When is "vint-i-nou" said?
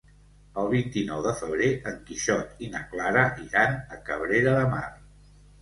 0.71-1.19